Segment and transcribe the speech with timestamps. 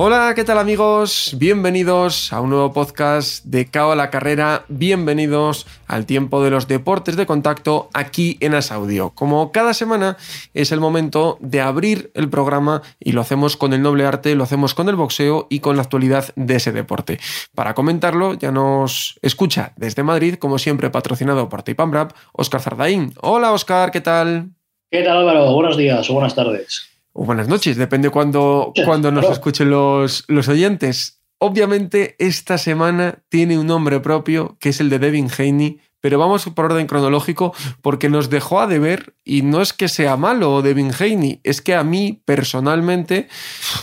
[0.00, 1.34] Hola, ¿qué tal amigos?
[1.40, 4.64] Bienvenidos a un nuevo podcast de Cao a la Carrera.
[4.68, 9.10] Bienvenidos al tiempo de los deportes de contacto aquí en Asaudio.
[9.10, 10.16] Como cada semana
[10.54, 14.44] es el momento de abrir el programa y lo hacemos con el noble arte, lo
[14.44, 17.18] hacemos con el boxeo y con la actualidad de ese deporte.
[17.56, 23.14] Para comentarlo ya nos escucha desde Madrid, como siempre patrocinado por Taipambrap, Oscar Zardaín.
[23.20, 24.50] Hola Oscar, ¿qué tal?
[24.92, 25.52] ¿Qué tal Álvaro?
[25.52, 26.88] Buenos días o buenas tardes
[27.18, 31.20] o buenas noches, depende cuando, cuando nos escuchen los, los oyentes.
[31.38, 36.44] Obviamente, esta semana tiene un nombre propio, que es el de Devin Haney, pero vamos
[36.54, 37.52] por orden cronológico
[37.82, 41.74] porque nos dejó a deber y no es que sea malo Devin Haney, es que
[41.74, 43.26] a mí personalmente,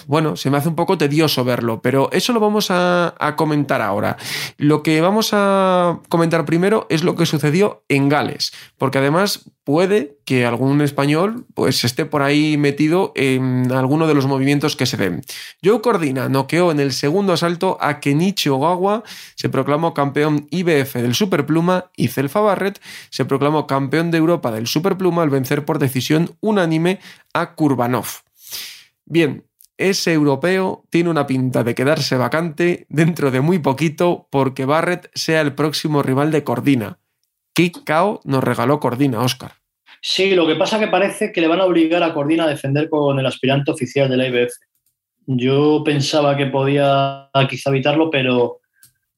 [0.08, 3.81] bueno, se me hace un poco tedioso verlo, pero eso lo vamos a, a comentar
[3.81, 4.16] ahora.
[4.56, 10.19] Lo que vamos a comentar primero es lo que sucedió en Gales, porque además puede
[10.25, 14.95] que algún español pues esté por ahí metido en alguno de los movimientos que se
[14.95, 15.23] den.
[15.61, 19.03] Joe Cordina noqueó en el segundo asalto a Kenichi Ogawa,
[19.35, 24.67] se proclamó campeón IBF del Superpluma y Celfa Barrett se proclamó campeón de Europa del
[24.67, 27.00] Superpluma al vencer por decisión unánime
[27.33, 28.05] a Kurbanov.
[29.05, 29.45] Bien,
[29.77, 35.41] ese europeo tiene una pinta de quedarse vacante dentro de muy poquito porque Barrett sea
[35.41, 37.00] el próximo rival de Cordina.
[37.55, 39.53] ¿Qué cao nos regaló Cordina, Oscar?
[40.01, 42.89] Sí, lo que pasa que parece que le van a obligar a Cordina a defender
[42.89, 44.51] con el aspirante oficial de la IBF.
[45.25, 48.59] Yo pensaba que podía quizá evitarlo, pero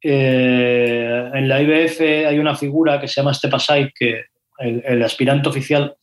[0.03, 4.25] eh, en la IBF hay una figura que se llama Stepasai, que
[4.59, 5.95] el, aspirante oficial,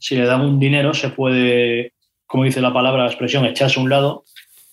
[0.00, 1.92] si le dan un dinero, se puede,
[2.26, 4.24] como dice la palabra, la expresión, echarse a un lado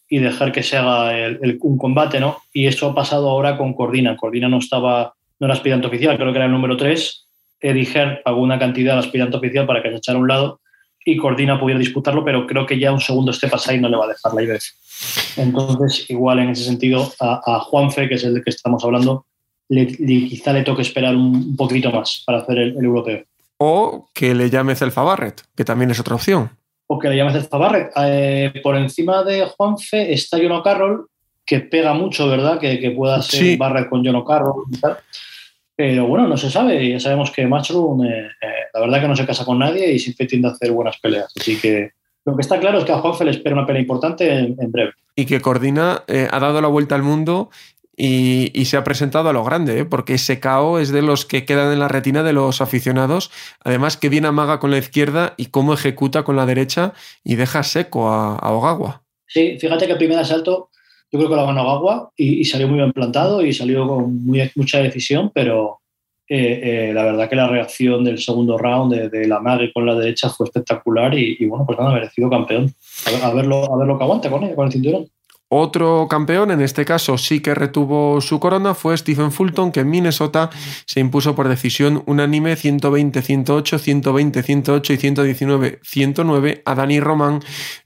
[0.10, 2.40] y dejar que se haga un combate, ¿no?
[2.52, 4.18] Y eso ha pasado ahora con Cordina.
[4.18, 7.28] Cordina no estaba no era aspirante oficial, creo que era el número 3.
[7.62, 10.60] Eddie Hearn pagó una cantidad al aspirante oficial para que se echara a un lado
[11.08, 14.10] y Cordina pudiera disputarlo, pero creo que ya un segundo Stefan no le va a
[14.10, 15.38] dejar la IBF.
[15.38, 19.28] Entonces, igual en ese sentido, a, Juanfe, que es el de que estamos hablando,
[19.70, 23.24] le, quizá le toque esperar un, poquito más para hacer el, europeo.
[23.58, 26.50] O que le llame Celfa Barrett, que también es otra opción.
[26.88, 27.92] O que le llame Celfa Barrett.
[27.98, 31.06] Eh, por encima de Juanfe está Jono Carroll,
[31.46, 32.60] que pega mucho, ¿verdad?
[32.60, 34.98] Que, pueda ser Barrett con John Carroll y tal.
[35.76, 36.90] Pero bueno, no se sabe.
[36.90, 40.00] Ya sabemos que Matchroom, eh, eh, la verdad que no se casa con nadie y
[40.00, 41.32] siempre tiende a hacer buenas peleas.
[41.38, 41.92] Así que
[42.24, 44.94] lo que está claro es que a Juanfe le espera una pelea importante en, breve.
[45.16, 47.50] Y que Cordina eh, ha dado la vuelta al mundo
[47.98, 51.72] y, se ha presentado a lo grande, porque ese KO es de los que quedan
[51.72, 53.32] en la retina de los aficionados.
[53.64, 57.64] Además, que bien amaga con la izquierda y cómo ejecuta con la derecha y deja
[57.64, 59.04] seco a, a Ogawa.
[59.28, 60.70] Sí, fíjate que el primer asalto
[61.12, 64.80] yo creo que la ganó Agua y, salió muy bien plantado y salió con mucha
[64.80, 65.80] decisión, pero
[66.28, 69.96] eh, eh, la verdad que la reacción del segundo round de, la Magui con la
[69.96, 72.74] derecha fue espectacular y, bueno, pues nada, merecido campeón.
[73.24, 75.08] A, verlo, a ver lo que aguanta con, con el cinturón.
[75.48, 79.90] Otro campeón, en este caso sí que retuvo su corona, fue Stephen Fulton, que en
[79.92, 80.50] Minnesota
[80.88, 87.42] se impuso por decisión unánime 120-108, 120-108 y 119-109 a Dani Roman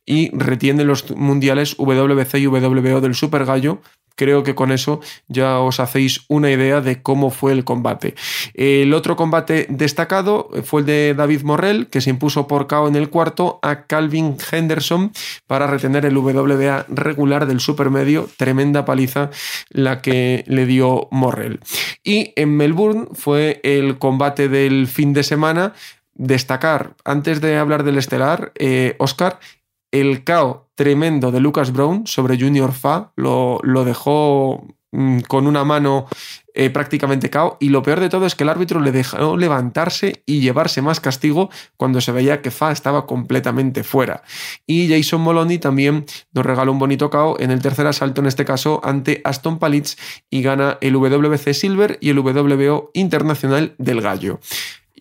[0.05, 3.81] y retiene los mundiales WBC y WBO del Super Gallo
[4.19, 4.99] Creo que con eso
[5.29, 8.15] ya os hacéis una idea de cómo fue el combate.
[8.53, 12.97] El otro combate destacado fue el de David Morrell, que se impuso por KO en
[12.97, 15.13] el cuarto a Calvin Henderson
[15.47, 18.29] para retener el WBA regular del supermedio.
[18.37, 19.29] Tremenda paliza
[19.69, 21.59] la que le dio Morrell.
[22.01, 25.73] Y en Melbourne fue el combate del fin de semana
[26.13, 29.39] destacar, antes de hablar del estelar, eh, Oscar,
[29.91, 34.65] el KO tremendo de Lucas Brown sobre Junior Fa, lo, lo dejó
[35.27, 36.07] con una mano
[36.55, 40.23] eh, prácticamente KO y lo peor de todo es que el árbitro le dejó levantarse
[40.25, 44.23] y llevarse más castigo cuando se veía que Fa estaba completamente fuera.
[44.65, 48.45] Y Jason Moloney también nos regaló un bonito KO en el tercer asalto, en este
[48.45, 49.95] caso ante Aston Palitz
[50.29, 54.39] y gana el WBC Silver y el WBO Internacional del Gallo.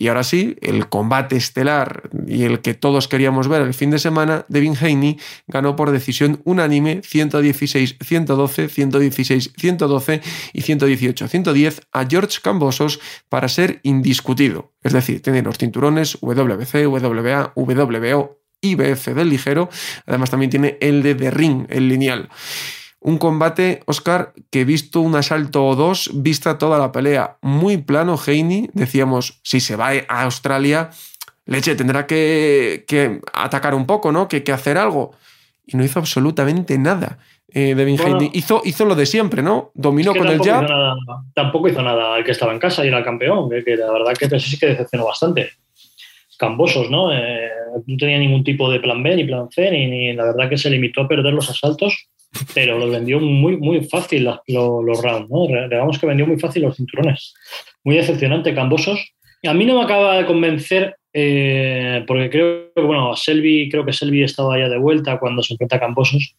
[0.00, 3.98] Y ahora sí, el combate estelar y el que todos queríamos ver el fin de
[3.98, 5.18] semana, Devin Haney
[5.48, 7.98] ganó por decisión unánime 116-112,
[9.58, 10.22] 116-112
[10.52, 14.72] y 118-110 a George Cambosos para ser indiscutido.
[14.84, 19.68] Es decir, tiene los cinturones WBC, WA, WBO, IBF del ligero,
[20.06, 22.28] además también tiene el de The Ring, el lineal.
[23.00, 28.18] Un combate, Oscar, que visto un asalto o dos, vista toda la pelea muy plano,
[28.18, 30.90] Heini, decíamos, si se va a Australia,
[31.46, 34.26] leche, tendrá que, atacar un poco, ¿no?
[34.26, 35.12] Que, que, hacer algo.
[35.64, 37.18] Y no hizo absolutamente nada.
[37.54, 37.98] Eh, Devin
[38.34, 39.70] hizo, hizo lo de siempre, ¿no?
[39.74, 40.66] Dominó con el jab.
[41.34, 44.12] tampoco hizo nada el que estaba en casa y era el campeón, que, la verdad
[44.18, 45.50] que eso sí que decepcionó bastante.
[46.36, 47.12] Cambosos, ¿no?
[47.12, 47.48] Eh,
[47.86, 50.58] no tenía ningún tipo de plan B ni plan C, ni, ni la verdad que
[50.58, 52.08] se limitó a perder los asaltos
[52.54, 55.46] pero los vendió muy, muy fácil los, rounds, ¿no?
[55.68, 57.34] Digamos que vendió muy fácil los cinturones.
[57.84, 59.12] Muy decepcionante, Cambosos.
[59.46, 63.92] A mí no me acaba de convencer, eh, porque creo que, bueno, Selby, creo que
[63.92, 66.34] Selby estaba ya de vuelta cuando se enfrenta a Cambosos.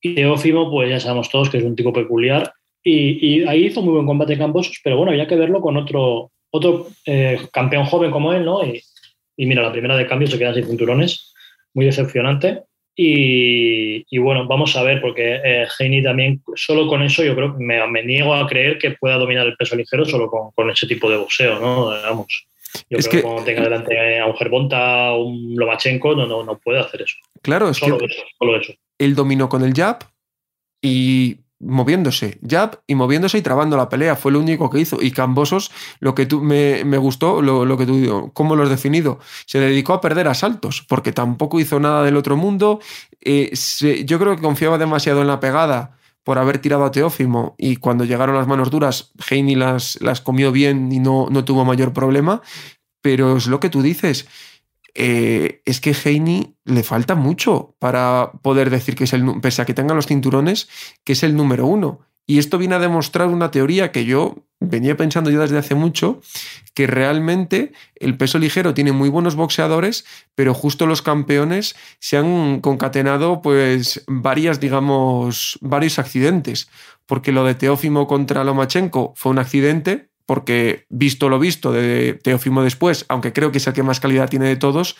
[0.00, 2.52] Y Teófimo, pues ya sabemos todos que es un tipo peculiar.
[2.82, 6.86] Y, ahí hizo muy buen combate Cambosos, pero bueno, había que verlo con otro, otro
[7.04, 8.64] eh, campeón joven como él, ¿no?
[8.64, 8.80] Y,
[9.36, 11.34] y mira, la primera de cambio se quedan sin cinturones.
[11.74, 12.62] Muy decepcionante.
[12.98, 17.62] Y, bueno, vamos a ver, porque eh, Heini también, solo con eso, yo creo que
[17.62, 21.18] me, niego a creer que pueda dominar el peso ligero solo con, ese tipo de
[21.18, 21.86] boxeo, ¿no?
[21.86, 22.46] Vamos.
[22.88, 26.80] Yo creo que, cuando tenga delante a un Gerbonta un Lomachenko, no, no, no puede
[26.80, 27.16] hacer eso.
[27.42, 28.72] Claro, es solo eso, solo eso.
[28.98, 29.98] Él dominó con el jab
[30.80, 34.16] y moviéndose, jab y moviéndose y trabando la pelea.
[34.16, 35.00] Fue lo único que hizo.
[35.00, 35.70] Y Cambosos,
[36.00, 40.00] lo que tú me, gustó, lo, que tú, cómo lo has definido, se dedicó a
[40.00, 42.80] perder asaltos, porque tampoco hizo nada del otro mundo.
[43.20, 43.52] Eh,
[44.04, 48.04] yo creo que confiaba demasiado en la pegada por haber tirado a Teófimo y cuando
[48.04, 52.42] llegaron las manos duras, Heini las, las comió bien y no, no tuvo mayor problema.
[53.00, 54.26] Pero es lo que tú dices
[54.96, 59.66] eh, es que Heini le falta mucho para poder decir que es el, pese a
[59.66, 60.68] que tenga los cinturones,
[61.04, 62.00] que es el número uno.
[62.26, 66.20] Y esto viene a demostrar una teoría que yo venía pensando yo desde hace mucho,
[66.74, 72.60] que realmente el peso ligero tiene muy buenos boxeadores, pero justo los campeones se han
[72.60, 76.68] concatenado pues varias, digamos, varios accidentes.
[77.04, 82.62] Porque lo de Teófimo contra Lomachenko fue un accidente, porque visto lo visto de Teofimo
[82.62, 84.96] después, aunque creo que es el que más calidad tiene de todos,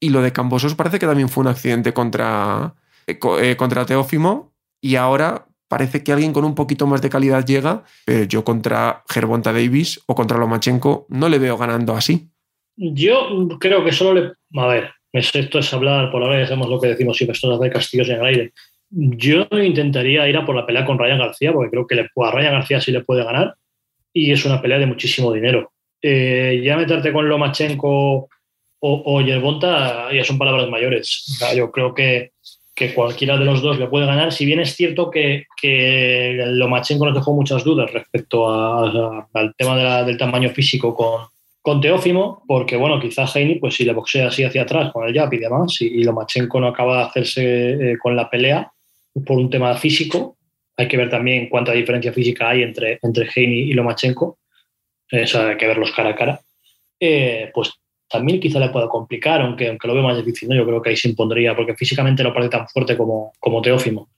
[0.00, 2.74] y lo de Cambosos parece que también fue un accidente contra,
[3.06, 7.44] eh, eh, contra Teófimo, y ahora parece que alguien con un poquito más de calidad
[7.44, 12.30] llega, pero yo contra Gervonta Davis o contra Lomachenko no le veo ganando así.
[12.76, 14.32] Yo creo que solo le...
[14.60, 17.58] A ver, esto es hablar, por ahora ya sabemos lo que decimos siempre, esto es
[17.58, 18.52] hacer castillos en el aire.
[18.88, 22.30] Yo intentaría ir a por la pelea con Ryan García, porque creo que le, a
[22.32, 23.54] Ryan García sí le puede ganar
[24.12, 25.72] y es una pelea de muchísimo dinero.
[26.02, 28.28] Eh, ya meterte con Lomachenko
[28.80, 31.38] o, o Yerbonta ya son palabras mayores.
[31.54, 32.32] yo creo que,
[32.74, 37.06] que, cualquiera de los dos le puede ganar, si bien es cierto que, que Lomachenko
[37.06, 41.26] nos dejó muchas dudas respecto al tema del tamaño físico con,
[41.62, 45.14] con Teófimo, porque bueno, quizá Heini, pues si le boxea así hacia atrás con el
[45.14, 48.72] jab y demás, y, Lomachenko no acaba de hacerse eh, con la pelea
[49.26, 50.36] por un tema físico,
[50.80, 54.38] hay que ver también cuánta diferencia física hay entre, entre Heini y Lomachenko.
[55.10, 56.40] Eso hay que verlos cara a cara.
[56.98, 57.72] Eh, pues
[58.08, 60.48] también quizá le pueda complicar, aunque, aunque lo veo más difícil.
[60.48, 60.54] ¿no?
[60.54, 64.08] Yo creo que ahí se impondría, porque físicamente no parece tan fuerte como, como Teófimo.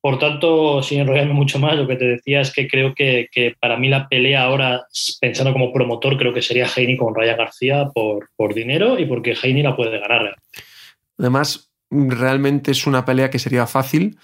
[0.00, 3.54] Por tanto, sin enrollarme mucho más, lo que te decía es que creo que, que,
[3.60, 4.86] para mí la pelea ahora,
[5.20, 9.36] pensando como promotor, creo que sería Heini con Raya García por, por dinero y porque
[9.40, 10.34] Heini la puede ganar.
[11.16, 14.18] Además, realmente es una pelea que sería fácil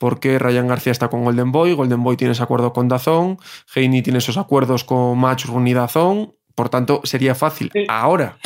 [0.00, 3.36] porque Ryan García está con Golden Boy, Golden Boy tiene ese acuerdo con Dazón,
[3.74, 7.70] Heini tiene esos acuerdos con Matchroom y Dazón, por tanto sería fácil.
[7.86, 8.38] Ahora.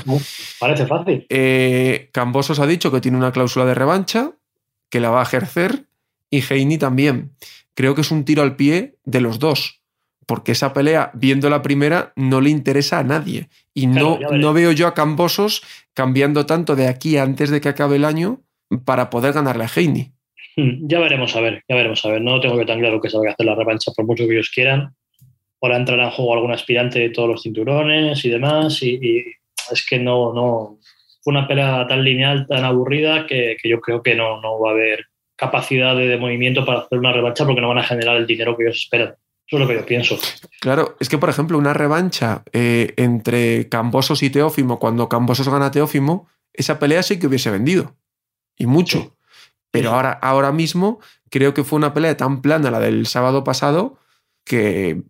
[0.58, 1.24] Parece fácil.
[1.28, 4.32] Eh, Cambosos ha dicho que tiene una cláusula de revancha,
[4.90, 5.86] que la va a ejercer,
[6.28, 7.36] y Heini también.
[7.74, 9.80] Creo que es un tiro al pie de los dos,
[10.26, 13.48] porque esa pelea, viendo la primera, no le interesa a nadie.
[13.72, 17.94] Y no, no veo yo a Cambosos cambiando tanto de aquí antes de que acabe
[17.94, 18.42] el año
[18.84, 20.13] para poder ganarle a Heini.
[20.56, 22.22] Hmm, ya veremos a ver, ya veremos a ver.
[22.22, 24.34] No tengo que tan claro que se vaya a hacer la revancha por mucho que
[24.34, 24.94] ellos quieran.
[25.60, 28.82] Ahora entrará en juego algún aspirante de todos los cinturones y demás.
[28.82, 29.24] Y,
[29.70, 30.78] es que no, no.
[31.22, 34.72] Fue una pelea tan lineal, tan aburrida, que, yo creo que no, no va a
[34.72, 35.06] haber
[35.36, 38.64] capacidad de, movimiento para hacer una revancha porque no van a generar el dinero que
[38.64, 39.14] ellos esperan.
[39.46, 40.18] Eso es lo que yo pienso.
[40.60, 45.66] Claro, es que, por ejemplo, una revancha eh, entre Cambosos y Teófimo, cuando Cambosos gana
[45.66, 47.96] a Teófimo, esa pelea sí que hubiese vendido.
[48.56, 49.16] Y mucho.
[49.74, 51.00] Pero ahora, ahora mismo
[51.30, 53.98] creo que fue una pelea tan plana la del sábado pasado
[54.44, 55.02] que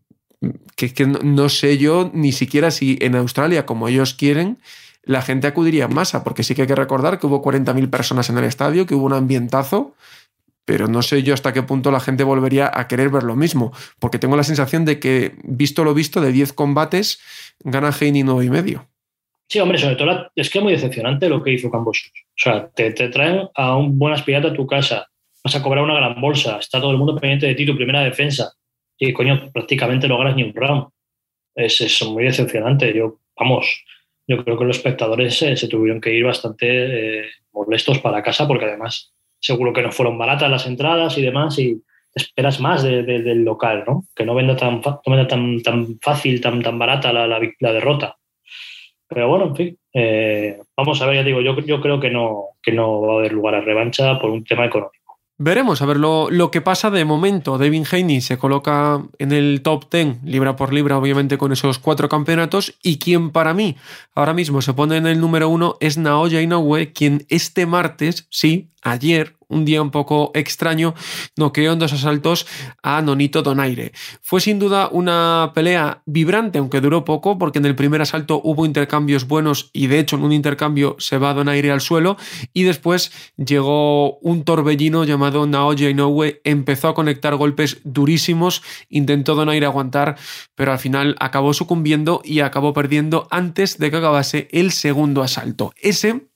[0.77, 4.59] que, que no, sé yo ni siquiera si en Australia, como ellos quieren,
[5.03, 8.31] la gente acudiría en masa, porque sí que hay que recordar que hubo 40.000 personas
[8.31, 9.95] en el estadio, que hubo un ambientazo,
[10.65, 13.73] pero no sé yo hasta qué punto la gente volvería a querer ver lo mismo,
[13.99, 17.21] porque tengo la sensación de que, visto lo visto, de 10 combates,
[17.61, 18.89] gana Heini 9 y medio.
[19.49, 22.11] Sí, hombre, sobre todo es que es muy decepcionante lo que hizo Cambosos.
[22.15, 25.07] O sea, te, traen a un buen aspirante a tu casa,
[25.45, 28.03] vas a cobrar una gran bolsa, está todo el mundo pendiente de ti, tu primera
[28.03, 28.53] defensa,
[28.99, 30.89] y coño, prácticamente no ganas ni un round.
[31.55, 32.93] Es, es muy decepcionante.
[32.95, 33.85] Yo, vamos,
[34.27, 38.65] yo creo que los espectadores se tuvieron que ir bastante eh, molestos para casa porque
[38.65, 41.83] además seguro que no fueron baratas las entradas y demás y
[42.15, 44.07] esperas más del local, ¿no?
[44.15, 48.17] Que no venda tan, tan, tan fácil, tan, tan barata la, la, derrota.
[49.09, 52.45] Pero bueno, en fin, eh, vamos a ver, ya digo, yo, yo creo que no,
[52.63, 55.05] que no va a haber lugar a revancha por un tema económico.
[55.37, 57.59] Veremos a ver lo, que pasa de momento.
[57.59, 62.09] Devin Haney se coloca en el top 10, libra por libra, obviamente, con esos cuatro
[62.09, 62.79] campeonatos.
[62.85, 63.75] Y quien para mí
[64.15, 68.69] ahora mismo se pone en el número uno es Naoya Inoue, quien este martes, sí,
[68.83, 70.95] ayer, un día un poco extraño,
[71.37, 72.47] noqueó en dos asaltos
[72.83, 73.93] a Nonito Donaire.
[74.21, 78.67] Fue sin duda una pelea vibrante, aunque duró poco, porque en el primer asalto hubo
[78.67, 82.17] intercambios buenos y de hecho en un intercambio se va Donaire al suelo
[82.53, 89.67] y después llegó un torbellino llamado Naoya Inoue, empezó a conectar golpes durísimos, intentó Donaire
[89.67, 90.17] aguantar,
[90.55, 95.73] pero al final acabó sucumbiendo y acabó perdiendo antes de que acabase el segundo asalto.
[95.81, 96.27] Ese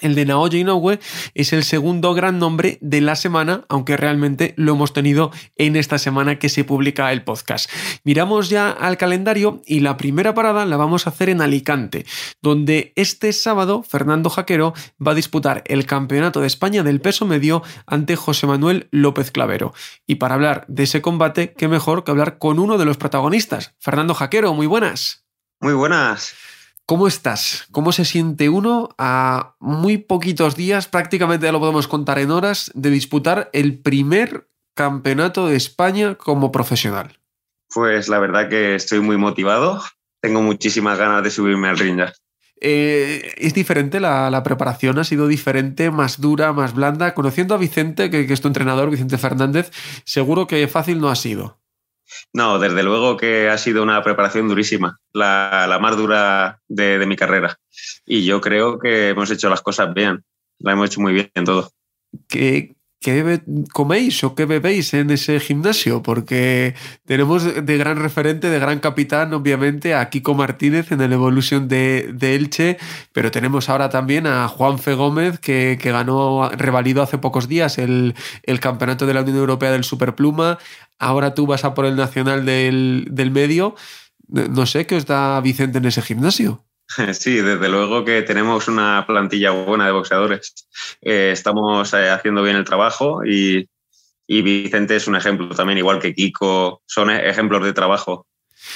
[0.00, 0.98] el de Naoya Inoue
[1.34, 5.98] es el segundo gran nombre de la semana, aunque realmente lo hemos tenido en esta
[5.98, 7.70] semana que se publica el podcast.
[8.04, 12.04] Miramos ya al calendario y la primera parada la vamos a hacer en Alicante,
[12.42, 14.74] donde este sábado Fernando Jaquero
[15.04, 19.72] va a disputar el Campeonato de España del peso medio ante José Manuel López Clavero.
[20.06, 23.74] Y para hablar de ese combate, qué mejor que hablar con uno de los protagonistas.
[23.80, 25.24] Fernando Jaquero, muy buenas.
[25.60, 26.34] Muy buenas.
[26.86, 27.66] ¿Cómo estás?
[27.72, 32.70] ¿Cómo se siente uno a muy poquitos días, prácticamente ya lo podemos contar en horas,
[32.74, 37.18] de disputar el primer campeonato de España como profesional?
[37.74, 39.82] Pues la verdad que estoy muy motivado.
[40.20, 42.00] Tengo muchísimas ganas de subirme al ring
[42.58, 47.14] eh, es diferente, la, preparación ha sido diferente, más dura, más blanda.
[47.14, 49.72] Conociendo a Vicente, que es tu entrenador, Vicente Fernández,
[50.04, 51.58] seguro que fácil no ha sido.
[52.32, 57.58] No, desde luego que ha sido una preparación durísima, la, más dura de, mi carrera.
[58.04, 60.24] Y yo creo que hemos hecho las cosas bien,
[60.58, 61.70] la hemos hecho muy bien todo.
[62.28, 63.40] ¿Qué, ¿Qué
[63.72, 66.02] coméis o qué bebéis en ese gimnasio?
[66.02, 71.68] Porque tenemos de gran referente, de gran capitán, obviamente, a Kiko Martínez en el Evolution
[71.68, 72.78] de, Elche,
[73.12, 78.16] pero tenemos ahora también a Juan Fe Gómez, que, ganó, revalidó hace pocos días el,
[78.42, 80.58] el, campeonato de la Unión Europea del Superpluma.
[80.98, 83.74] Ahora tú vas a por el nacional del, del medio.
[84.28, 86.66] No sé qué os da Vicente en ese gimnasio.
[87.12, 90.54] Sí, desde luego que tenemos una plantilla buena de boxeadores.
[91.02, 93.68] Eh, estamos eh, haciendo bien el trabajo y,
[94.28, 98.26] Vicente es un ejemplo también, igual que Kiko, son ejemplos de trabajo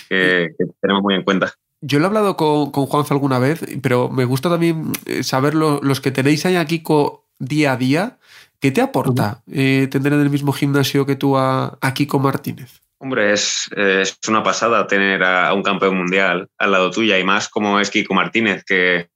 [0.09, 0.51] que,
[0.81, 1.55] tenemos muy en cuenta.
[1.81, 5.55] Yo lo he hablado con, con Juanfe alguna vez, pero me gusta también eh, saber
[5.55, 8.19] los que tenéis ahí a Kiko día a día.
[8.61, 12.81] ¿Qué te aporta tener en el mismo gimnasio que tú a Kiko Martínez?
[13.03, 17.49] Hombre, es, es, una pasada tener a, un campeón mundial al lado tuya y más
[17.49, 19.09] como es Kiko Martínez, que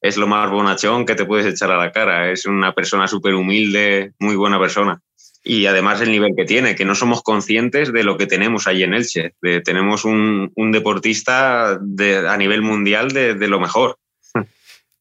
[0.00, 2.32] es lo más bonachón que te puedes echar a la cara.
[2.32, 5.00] Es una persona súper humilde, muy buena persona.
[5.44, 8.82] Y además el nivel que tiene, que no somos conscientes de lo que tenemos ahí
[8.82, 9.34] en Elche.
[9.64, 13.98] tenemos un, un deportista de, a nivel mundial de, de lo mejor.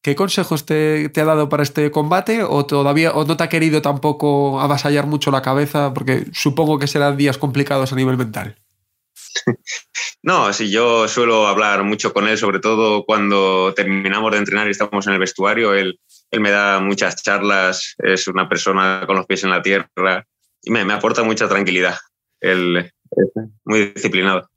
[0.07, 2.41] ¿Qué consejos te, ha dado para este combate?
[2.41, 5.93] ¿O todavía o no te ha querido tampoco avasallar mucho la cabeza?
[5.93, 8.55] Porque supongo que serán días complicados a nivel mental.
[10.23, 14.71] No, sí, yo suelo hablar mucho con él, sobre todo cuando terminamos de entrenar y
[14.71, 15.73] estamos en el vestuario.
[15.73, 15.99] Él,
[16.31, 20.25] él me da muchas charlas, es una persona con los pies en la tierra
[20.61, 21.97] y me, me aporta mucha tranquilidad.
[22.41, 22.91] Él es
[23.63, 24.49] muy disciplinado.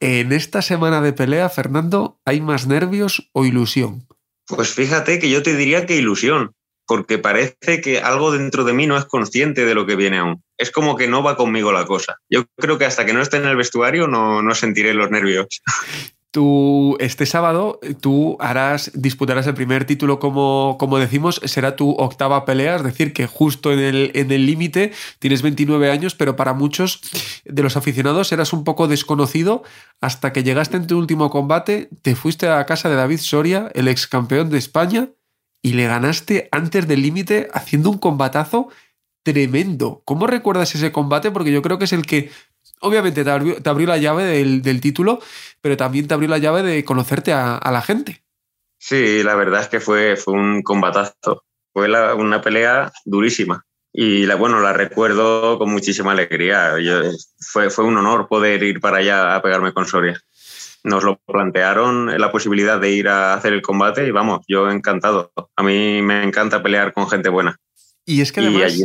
[0.00, 4.08] En esta semana de pelea, Fernando, ¿hay más nervios o ilusión?
[4.48, 6.54] Pues fíjate que yo te diría que ilusión,
[6.86, 10.42] porque parece que algo dentro de mí no es consciente de lo que viene aún.
[10.56, 12.16] Es como que no va conmigo la cosa.
[12.30, 15.62] Yo creo que hasta que no esté en el vestuario no, no sentiré los nervios.
[16.30, 22.44] Tú, este sábado, tú harás, disputarás el primer título, como, como decimos, será tu octava
[22.44, 26.52] pelea, es decir, que justo en el límite en el tienes 29 años, pero para
[26.52, 27.00] muchos
[27.46, 29.62] de los aficionados eras un poco desconocido
[30.02, 33.70] hasta que llegaste en tu último combate, te fuiste a la casa de David Soria,
[33.74, 35.08] el ex campeón de España,
[35.62, 38.68] y le ganaste antes del límite haciendo un combatazo
[39.24, 40.02] tremendo.
[40.04, 41.30] ¿Cómo recuerdas ese combate?
[41.30, 42.30] Porque yo creo que es el que
[42.80, 45.20] obviamente te abrió, la llave del, título,
[45.60, 48.22] pero también te abrió la llave de conocerte a, la gente.
[48.78, 51.44] Sí, la verdad es que fue, fue un combatazo.
[51.72, 53.64] Fue una pelea durísima.
[53.92, 56.74] Y la, bueno, la recuerdo con muchísima alegría.
[57.40, 60.20] fue, fue un honor poder ir para allá a pegarme con Soria.
[60.84, 65.32] Nos lo plantearon la posibilidad de ir a hacer el combate y vamos, yo encantado.
[65.56, 67.58] A mí me encanta pelear con gente buena.
[68.04, 68.78] Y es que además,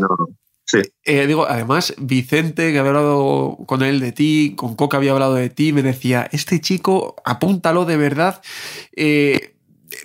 [0.66, 0.82] Sí.
[1.04, 5.36] Eh, digo, además, Vicente, que había hablado con él de ti, con Coca había hablado
[5.36, 8.42] de ti, me decía, este chico, apúntalo de verdad.
[8.96, 9.54] Eh,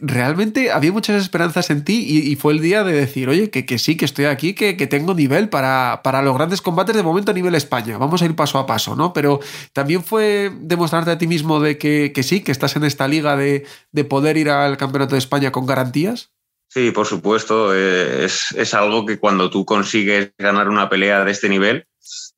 [0.01, 3.97] realmente había muchas esperanzas en ti y, fue el día de decir, oye, que, sí,
[3.97, 7.55] que estoy aquí, que, tengo nivel para, para, los grandes combates de momento a nivel
[7.55, 7.99] España.
[7.99, 9.13] Vamos a ir paso a paso, ¿no?
[9.13, 9.41] Pero
[9.73, 13.65] también fue demostrarte a ti mismo de que, sí, que estás en esta liga de,
[13.93, 16.33] de poder ir al Campeonato de España con garantías.
[16.69, 17.75] Sí, por supuesto.
[17.75, 21.87] Eh, es, algo que cuando tú consigues ganar una pelea de este nivel,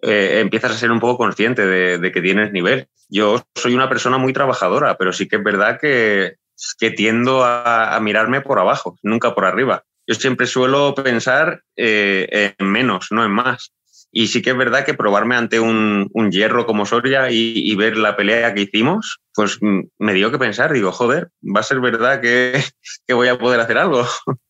[0.03, 2.89] eh, empiezas a ser un poco consciente de, que tienes nivel.
[3.09, 6.37] Yo soy una persona muy trabajadora, pero sí que es verdad que,
[6.79, 9.85] que tiendo a, mirarme por abajo, nunca por arriba.
[10.07, 13.73] Yo siempre suelo pensar eh, en menos, no en más.
[14.13, 18.17] Y sí que es verdad que probarme ante un, hierro como Soria y, ver la
[18.17, 22.63] pelea que hicimos, pues me dio que pensar, digo, joder, va a ser verdad que,
[23.09, 24.07] voy a poder hacer algo.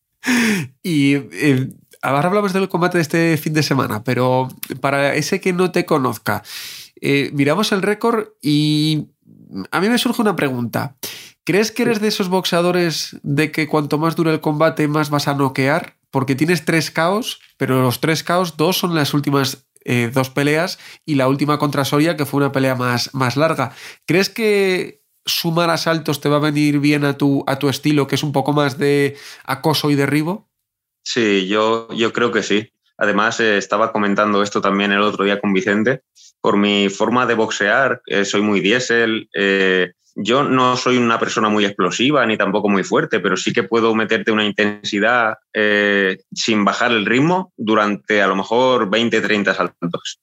[0.83, 1.67] Y eh,
[2.03, 4.49] ahora hablamos del combate de este fin de semana, pero
[4.79, 6.43] para ese que no te conozca,
[7.01, 9.07] eh, miramos el récord y
[9.71, 10.95] a mí me surge una pregunta.
[11.43, 15.27] ¿Crees que eres de esos boxeadores de que cuanto más dure el combate, más vas
[15.27, 15.95] a noquear?
[16.11, 20.77] Porque tienes tres caos, pero los tres caos, dos son las últimas eh, dos peleas
[21.05, 23.73] y la última contra Soria, que fue una pelea más, más larga.
[24.05, 28.15] ¿Crees que sumar asaltos te va a venir bien a tu, a tu estilo, que
[28.15, 30.49] es un poco más de acoso y derribo?
[31.03, 32.69] Sí, yo, yo creo que sí.
[32.97, 36.03] Además, eh, estaba comentando esto también el otro día con Vicente.
[36.41, 39.29] Por mi forma de boxear, eh, soy muy diésel,
[40.15, 43.95] yo no soy una persona muy explosiva ni tampoco muy fuerte, pero sí que puedo
[43.95, 50.19] meterte una intensidad eh, sin bajar el ritmo durante a lo mejor 20, 30 saltos.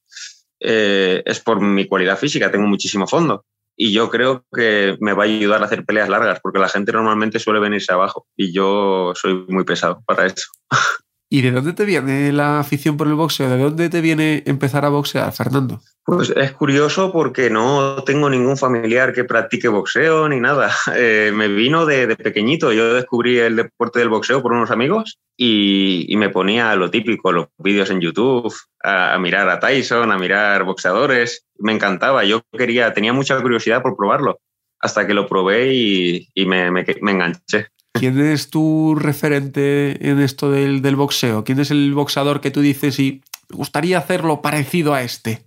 [0.60, 3.44] Eh, es por mi cualidad física, tengo muchísimo fondo.
[3.76, 6.92] Y yo creo que me va a ayudar a hacer peleas largas, porque la gente
[6.92, 10.46] normalmente suele venirse abajo y yo soy muy pesado para eso.
[11.30, 13.50] ¿Y de dónde te viene la afición por el boxeo?
[13.50, 15.82] ¿De dónde te viene empezar a boxear, Fernando?
[16.02, 20.70] Pues es curioso porque no tengo ningún familiar que practique boxeo ni nada.
[21.00, 22.72] Eh, me vino de, pequeñito.
[22.72, 27.48] Yo descubrí el deporte del boxeo por unos amigos y, me ponía lo típico, los
[27.58, 31.44] vídeos en YouTube, a, mirar a Tyson, a mirar boxeadores.
[31.58, 32.24] Me encantaba.
[32.24, 34.38] Yo quería, tenía mucha curiosidad por probarlo
[34.80, 37.68] hasta que lo probé y, me enganché.
[37.92, 41.44] ¿Quién es tu referente en esto del, boxeo?
[41.44, 45.44] ¿Quién es el boxeador que tú dices y me gustaría hacerlo parecido a este?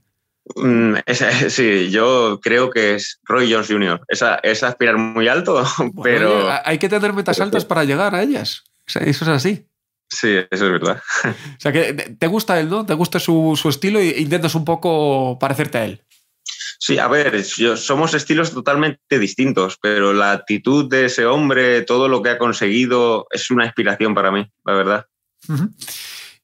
[0.55, 0.95] Mm,
[1.49, 4.01] sí, yo creo que es Roy Jones Jr.
[4.07, 5.63] Esa, es aspirar muy alto,
[6.03, 6.49] pero...
[6.65, 8.63] hay que tener metas altas para llegar a ellas.
[8.85, 9.65] eso es así.
[10.09, 11.01] Sí, eso es verdad.
[11.57, 12.85] O sea, que te gusta él, ¿no?
[12.85, 16.01] Te gusta su, su estilo e intentas un poco parecerte a él.
[16.83, 22.23] Sí, a ver, somos estilos totalmente distintos, pero la actitud de ese hombre, todo lo
[22.23, 25.05] que ha conseguido, es una inspiración para mí, la verdad.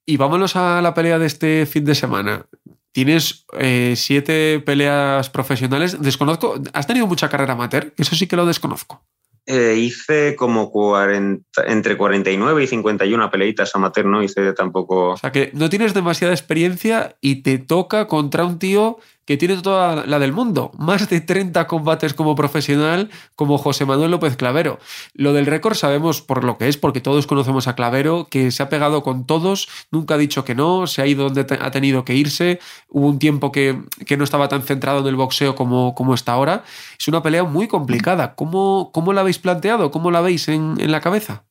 [0.06, 2.46] Y vámonos a la pelea de este fin de semana.
[2.92, 6.00] Tienes eh, siete peleas profesionales.
[6.00, 7.96] Desconozco, ¿has tenido mucha carrera amateur?
[7.98, 9.04] Eso sí que lo desconozco.
[9.48, 15.12] Eh, hice como 40, entre 49 y 51 peleitas amateur, no hice tampoco.
[15.12, 19.62] O sea que no tienes demasiada experiencia y te toca contra un tío que tiene
[19.62, 20.72] toda la del mundo.
[20.78, 24.80] Más de 30 combates como profesional, como José Manuel López Clavero.
[25.14, 28.64] Lo del récord sabemos por lo que es, porque todos conocemos a Clavero, que se
[28.64, 32.06] ha pegado con todos, nunca ha dicho que no, se ha ido donde ha tenido
[32.06, 32.60] que irse.
[32.88, 33.78] Hubo un tiempo que,
[34.18, 36.64] no estaba tan centrado en el boxeo como, como está ahora.
[36.98, 38.34] Es una pelea muy complicada.
[38.34, 39.92] ¿Cómo, cómo la habéis planteado?
[39.92, 41.44] ¿Cómo la veis en, la cabeza?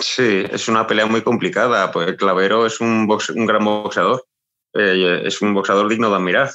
[0.00, 4.26] Sí, es una pelea muy complicada, pues Clavero es un, un gran boxeador.
[4.74, 6.50] Eh, es un boxeador digno de admirar.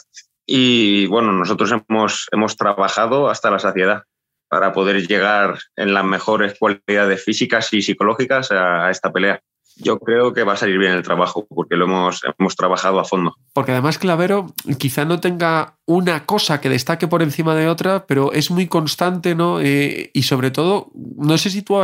[0.45, 4.03] Y bueno, nosotros hemos, hemos trabajado hasta la saciedad
[4.47, 9.41] para poder llegar en las mejores cualidades físicas y psicológicas a, esta pelea.
[9.77, 13.03] Yo creo que va a salir bien el trabajo porque lo hemos, hemos trabajado a
[13.03, 13.35] fondo.
[13.51, 18.31] Porque además Clavero quizá no tenga una cosa que destaque por encima de otra, pero
[18.31, 19.59] es muy constante, ¿no?
[19.59, 21.75] Eh, y sobre todo, no sé si tú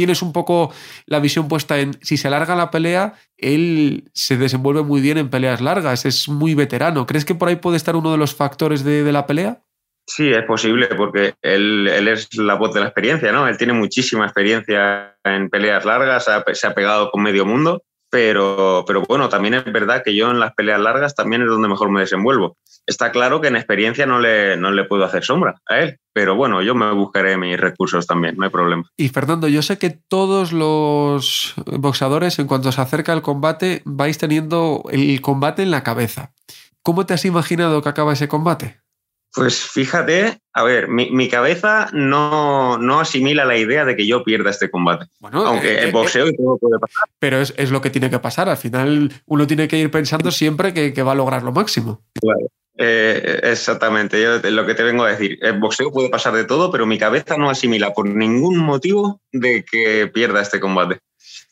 [0.00, 0.72] tienes un poco
[1.04, 5.28] la visión puesta en si se alarga la pelea, él se desenvuelve muy bien en
[5.28, 7.06] peleas largas, es muy veterano.
[7.06, 9.60] ¿Crees que por ahí puede estar uno de los factores de, la pelea?
[10.06, 13.46] Sí, es posible, porque él, es la voz de la experiencia, ¿no?
[13.46, 19.02] Él tiene muchísima experiencia en peleas largas, se ha pegado con medio mundo pero, pero
[19.08, 22.00] bueno, también es verdad que yo en las peleas largas también es donde mejor me
[22.00, 22.56] desenvuelvo.
[22.86, 26.34] Está claro que en experiencia no le, no le puedo hacer sombra a él, pero
[26.34, 28.84] bueno, yo me buscaré mis recursos también, no hay problema.
[28.96, 34.18] Y Fernando, yo sé que todos los boxeadores, en cuanto se acerca el combate, vais
[34.18, 36.32] teniendo el combate en la cabeza.
[36.82, 38.80] ¿Cómo te has imaginado que acaba ese combate?
[39.32, 44.50] Pues fíjate, a ver, mi, cabeza no, no, asimila la idea de que yo pierda
[44.50, 45.06] este combate.
[45.20, 47.04] Bueno, Aunque eh, el boxeo y todo puede pasar.
[47.20, 48.48] Pero es, lo que tiene que pasar.
[48.48, 52.02] Al final uno tiene que ir pensando siempre que, va a lograr lo máximo.
[52.20, 52.40] Claro.
[52.82, 55.38] Eh, exactamente, yo lo que te vengo a decir.
[55.42, 59.64] El boxeo puede pasar de todo, pero mi cabeza no asimila por ningún motivo de
[59.70, 60.98] que pierda este combate.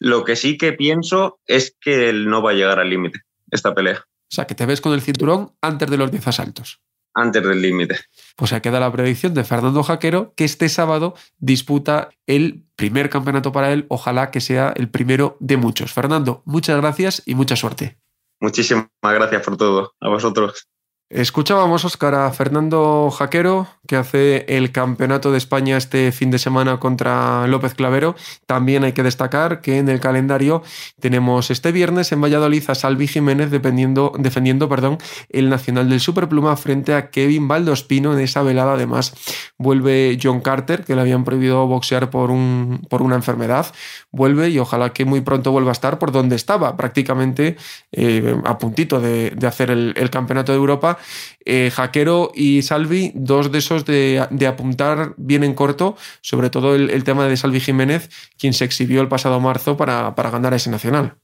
[0.00, 3.74] Lo que sí que pienso es que él no va a llegar al límite, esta
[3.74, 4.04] pelea.
[4.04, 6.80] O sea, que te ves con el cinturón antes de los 10 asaltos
[7.18, 7.98] antes del límite.
[8.36, 13.52] Pues ahí queda la predicción de Fernando Jaquero, que este sábado disputa el primer campeonato
[13.52, 13.86] para él.
[13.88, 15.92] Ojalá que sea el primero de muchos.
[15.92, 17.98] Fernando, muchas gracias y mucha suerte.
[18.40, 19.94] Muchísimas gracias por todo.
[20.00, 20.68] A vosotros.
[21.10, 26.78] Escuchábamos, Oscar, a Fernando Jaquero, que hace el Campeonato de España este fin de semana
[26.78, 28.14] contra López Clavero.
[28.44, 30.62] También hay que destacar que en el calendario
[31.00, 34.98] tenemos este viernes en Valladolid a Salvi Jiménez defendiendo, defendiendo perdón,
[35.30, 38.74] el Nacional del Superpluma frente a Kevin Valdospino en esa velada.
[38.74, 39.14] Además,
[39.56, 43.64] vuelve John Carter, que le habían prohibido boxear por, un, por una enfermedad.
[44.12, 47.56] Vuelve y ojalá que muy pronto vuelva a estar por donde estaba, prácticamente
[47.92, 50.97] eh, a puntito de, hacer el Campeonato de Europa
[51.44, 57.04] eh, Jaquero y Salvi, dos de esos de, apuntar bien en corto, sobre todo el,
[57.04, 61.14] tema de Salvi Jiménez, quien se exhibió el pasado marzo para, ganar ese nacional.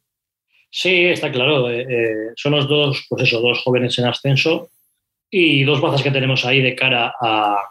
[0.70, 1.70] Sí, está claro.
[1.70, 4.68] Eh, eh, son los dos, pues eso, dos jóvenes en ascenso
[5.30, 7.70] y dos bazas que tenemos ahí de cara a,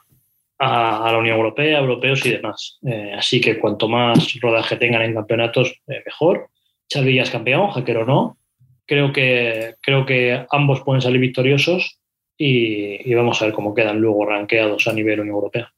[0.60, 2.80] la Unión Europea, europeos y demás.
[3.18, 6.48] así que cuanto más rodaje tengan en campeonatos, mejor.
[6.88, 8.38] Salvi ya es campeón, Jaquero no
[8.86, 12.00] creo que, creo que ambos pueden salir victoriosos
[12.38, 15.74] y, vamos a ver cómo quedan luego ranqueados a nivel Unión Europea.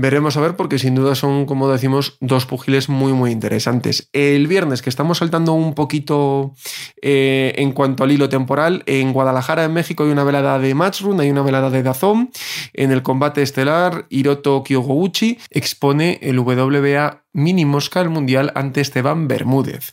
[0.00, 4.08] Veremos a ver, porque sin duda son, como decimos, dos pugiles muy, muy interesantes.
[4.12, 6.54] El viernes, que estamos saltando un poquito
[7.02, 11.18] eh, en cuanto al hilo temporal, en Guadalajara, en México, hay una velada de Matchroom,
[11.18, 12.30] hay una velada de Dazón.
[12.74, 19.26] En el combate estelar, Hiroto Kyogouchi expone el WBA mini mosca al mundial ante Esteban
[19.26, 19.92] Bermúdez.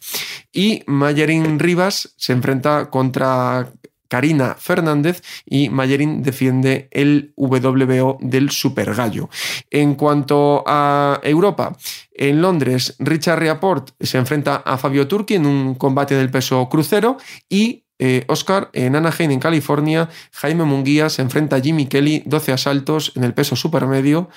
[0.54, 3.72] Y Mayerin Rivas se enfrenta contra
[4.16, 9.30] Karina Fernández y Mayerin defiende el WBO del Super Gallo.
[9.70, 11.76] En cuanto a Europa,
[12.14, 17.18] en Londres, Richard Riaport se enfrenta a Fabio Turki en un combate del peso crucero
[17.50, 22.54] y eh, Oscar, en Anaheim, en California, Jaime Munguía se enfrenta a Jimmy Kelly, 12
[22.54, 24.30] asaltos en el peso supermedio.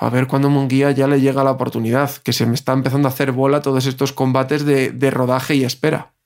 [0.00, 3.12] A ver cuándo Munguía ya le llega la oportunidad, que se me está empezando a
[3.12, 6.17] hacer bola todos estos combates de rodaje y espera.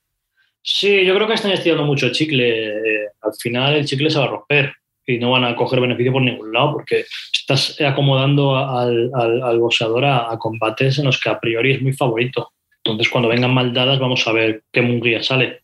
[0.65, 2.67] Sí, yo creo que están estirando mucho el chicle.
[2.67, 4.73] Eh, al final el chicle se va a romper
[5.05, 10.05] y no van a coger beneficio por ningún lado porque estás acomodando al, al, boxeador
[10.05, 12.53] a, combates en los que a priori es muy favorito.
[12.77, 15.63] Entonces, cuando vengan mal dadas, vamos a ver qué Munguía sale.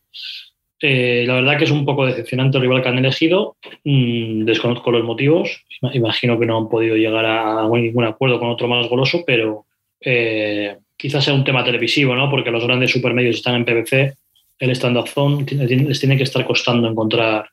[0.82, 3.56] Eh, la verdad que es un poco decepcionante el rival que han elegido.
[3.84, 5.64] Mm, desconozco los motivos.
[5.94, 9.64] Imagino que no han podido llegar a ningún acuerdo con otro más goloso, pero
[10.00, 12.30] eh, quizás sea un tema televisivo, ¿no?
[12.30, 14.14] Porque los grandes supermedios están en PBC
[14.60, 17.48] el stand-up zone les tiene que estar costando encontrar,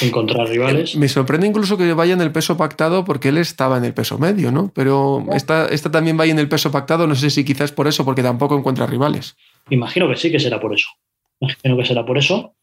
[0.00, 0.96] encontrar rivales.
[0.96, 4.16] Me sorprende incluso que vaya en el peso pactado porque él estaba en el peso
[4.18, 4.70] medio, ¿no?
[4.74, 8.04] Pero esta, esta también vaya en el peso pactado, no sé si quizás por eso,
[8.04, 9.36] porque tampoco encuentra rivales.
[9.70, 10.88] Imagino que sí, que será por eso.
[11.40, 12.54] Imagino que será por eso.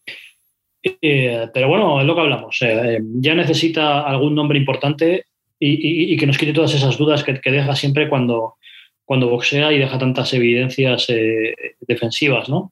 [0.82, 2.58] Eh, pero bueno, es lo que hablamos.
[2.62, 5.26] Eh, eh, ya necesita algún nombre importante
[5.60, 8.56] y, que nos quite todas esas dudas que, que, deja siempre cuando,
[9.04, 11.08] cuando boxea y deja tantas evidencias
[11.82, 12.72] defensivas, ¿no?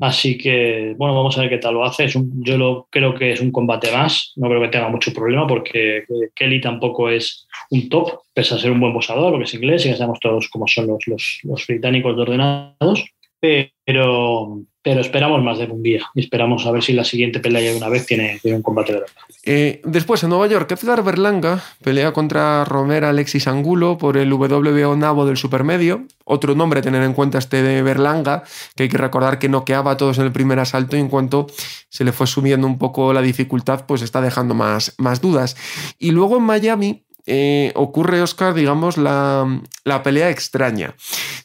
[0.00, 2.06] Así que, bueno, vamos a ver qué tal lo hace.
[2.08, 4.32] yo lo, creo que es un combate más.
[4.36, 8.72] No creo que tenga mucho problema porque Kelly tampoco es un top, pese a ser
[8.72, 11.66] un buen boxeador, porque es inglés y ya sabemos todos cómo son los, los, los
[11.66, 13.04] británicos de ordenados.
[13.40, 17.70] Pero, pero esperamos más de un día y esperamos a ver si la siguiente pelea
[17.70, 19.16] de una vez tiene, un combate de verdad.
[19.44, 24.96] Eh, después en Nueva York, Edgar Berlanga pelea contra Romera Alexis Angulo por el WBO
[24.96, 26.06] Nabo del Supermedio.
[26.24, 29.92] Otro nombre a tener en cuenta este de Berlanga, que hay que recordar que noqueaba
[29.92, 31.46] a todos en el primer asalto y en cuanto
[31.88, 35.56] se le fue subiendo un poco la dificultad, pues está dejando más, más dudas.
[35.98, 39.60] Y luego en Miami eh, ocurre, Oscar, digamos, la,
[40.04, 40.94] pelea extraña.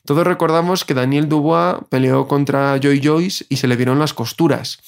[0.06, 4.80] Todos recordamos que Daniel Dubois peleó contra Joy Joyce y se le vieron las costuras.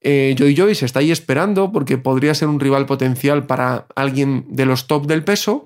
[0.00, 4.64] Eh, Joy Joyce está ahí esperando porque podría ser un rival potencial para alguien de
[4.64, 5.64] los top del peso.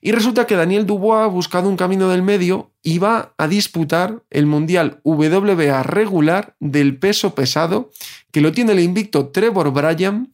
[0.00, 4.22] Y resulta que Daniel Dubois ha buscado un camino del medio y va a disputar
[4.30, 7.90] el Mundial WBA regular del peso pesado,
[8.30, 10.28] que lo tiene el invicto Trevor Bryan,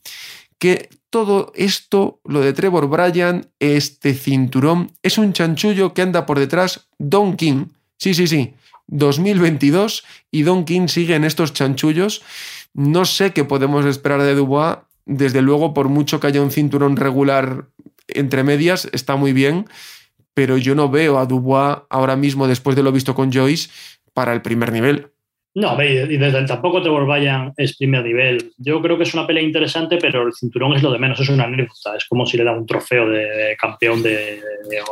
[0.61, 6.39] que todo esto, lo de Trevor Bryan, este cinturón, es un chanchullo que anda por
[6.39, 7.67] detrás Don King.
[7.97, 8.55] Sí, sí, sí.
[8.87, 12.23] 2022 y Don King sigue en estos chanchullos.
[12.75, 14.79] No sé qué podemos esperar de Dubois.
[15.07, 17.67] Desde luego, por mucho que haya un cinturón regular
[18.07, 19.67] entre medias, está muy bien.
[20.35, 23.71] Pero yo no veo a Dubois ahora mismo, después de lo visto con Joyce,
[24.13, 25.11] para el primer nivel.
[25.53, 28.53] No, y desde tampoco Trevor Bryan es primer nivel.
[28.57, 31.29] Yo creo que es una pelea interesante, pero el cinturón es lo de menos, es
[31.29, 31.97] una anécdota.
[31.97, 34.41] Es como si le da un trofeo de, campeón de,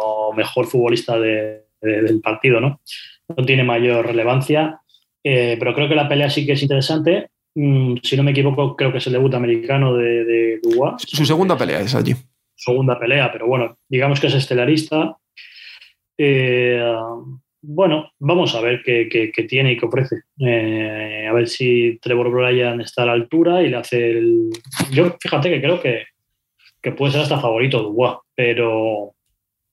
[0.01, 2.81] o mejor futbolista del partido, ¿no?
[3.29, 4.81] No tiene mayor relevancia,
[5.23, 7.31] eh, pero creo que la pelea sí que es interesante.
[7.55, 10.61] Mm, si no me equivoco, creo que es el debut americano de, de
[10.99, 12.14] Su segunda pelea es allí.
[12.57, 15.16] Segunda pelea, pero bueno, digamos que es estelarista.
[16.16, 16.83] Eh,
[17.61, 20.23] bueno, vamos a ver qué, tiene y qué ofrece.
[20.40, 24.51] Eh, a ver si Trevor Bryan está a la altura y le hace el.
[24.92, 26.07] Yo, fíjate que creo que,
[26.97, 29.14] puede ser hasta favorito Dubois, pero,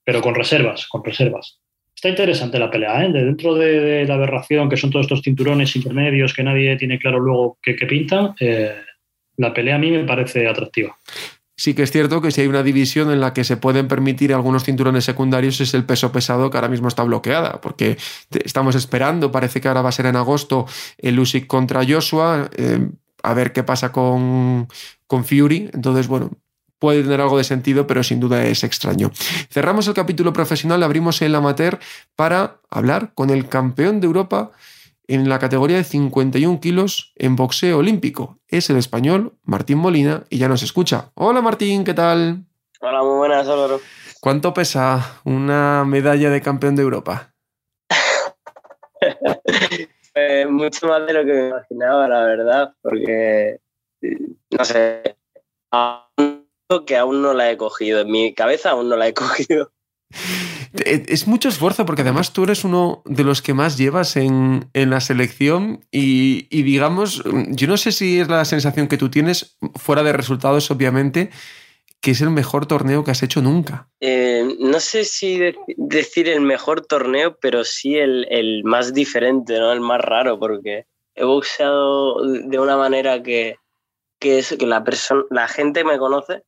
[0.03, 1.59] pero con reservas, con reservas.
[1.95, 3.11] Está interesante la pelea, ¿eh?
[3.11, 7.57] dentro de, la aberración que son todos estos cinturones intermedios que nadie tiene claro luego
[7.63, 8.75] qué, pintan, eh,
[9.37, 10.97] la pelea a mí me parece atractiva.
[11.57, 14.33] Sí que es cierto que si hay una división en la que se pueden permitir
[14.33, 17.97] algunos cinturones secundarios es el peso pesado que ahora mismo está bloqueada, porque
[18.43, 20.65] estamos esperando, parece que ahora va a ser en agosto
[20.97, 22.89] el Usyk contra Joshua, eh,
[23.23, 24.67] a ver qué pasa con,
[25.07, 26.31] con Fury, entonces bueno,
[26.77, 29.11] puede tener algo de sentido, pero sin duda es extraño.
[29.49, 31.79] Cerramos el capítulo profesional, abrimos el amateur
[32.15, 34.51] para hablar con el campeón de Europa
[35.07, 38.39] en la categoría de 51 kilos en boxeo olímpico.
[38.47, 41.11] Es el español Martín Molina y ya nos escucha.
[41.15, 42.45] Hola Martín, ¿qué tal?
[42.81, 43.79] Hola, muy buenas, Álvaro.
[44.21, 47.33] ¿Cuánto pesa una medalla de campeón de Europa?
[50.15, 53.59] Pues mucho más de lo que me imaginaba, la verdad, porque
[54.01, 55.17] no sé,
[56.87, 57.99] que aún no la he cogido.
[57.99, 59.73] En mi cabeza aún no la he cogido.
[60.83, 64.69] Eh, es mucho esfuerzo porque además tú eres uno de los que más llevas en,
[64.73, 70.03] la selección y, digamos, yo no sé si es la sensación que tú tienes, fuera
[70.03, 71.29] de resultados obviamente,
[72.01, 73.87] que es el mejor torneo que has hecho nunca.
[73.99, 75.39] Eh, no sé si
[75.77, 79.71] decir el mejor torneo, pero sí el, más diferente, ¿no?
[79.71, 80.85] el más raro, porque
[81.15, 83.57] he boxeado de una manera que,
[84.19, 86.43] que, es, que la gente me conoce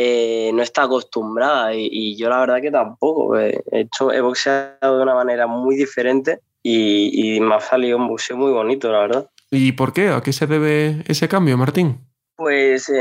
[0.00, 3.36] eh, no está acostumbrada y, yo la verdad que tampoco.
[3.36, 8.36] He, hecho, he boxeado de una manera muy diferente y, me ha salido un boxeo
[8.36, 9.30] muy bonito, la verdad.
[9.50, 10.10] ¿Y por qué?
[10.10, 12.06] ¿A qué se debe ese cambio, Martín?
[12.36, 12.92] Pues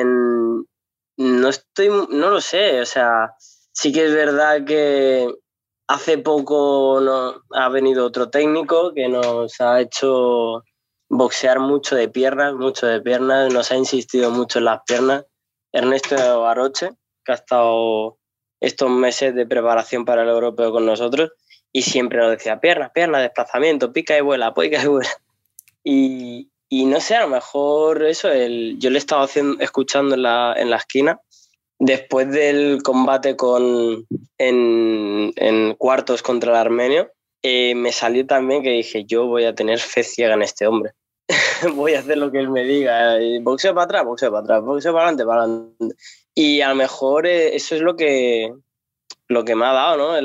[1.17, 3.35] no estoy, no lo sé, o sea,
[3.71, 5.31] sí que es verdad que
[5.87, 10.63] hace poco no, ha venido otro técnico que nos ha hecho
[11.09, 15.25] boxear mucho de piernas, mucho de piernas, nos ha insistido mucho en las piernas
[15.77, 16.89] Ernesto Aroche,
[17.23, 18.17] que ha estado
[18.59, 21.31] estos meses de preparación para el europeo con nosotros
[21.71, 25.09] y siempre nos decía piernas, piernas, desplazamiento, pica y vuela, pica y vuela.
[26.69, 30.53] Y, no sé, a lo mejor eso, el, yo le estaba haciendo, escuchando en la,
[30.57, 31.21] en la esquina
[31.79, 34.05] después del combate con,
[34.37, 37.11] en, en cuartos contra el armenio,
[37.43, 40.93] eh, me salió también que dije, yo voy a tener fe ciega en este hombre.
[41.75, 43.17] voy a hacer lo que él me diga.
[43.41, 45.95] Boxeo para atrás, boxeo para atrás, boxeo para adelante, para adelante.
[46.33, 48.53] Y a lo mejor eh, eso es lo que,
[49.27, 50.21] lo que me ha dado, ¿no?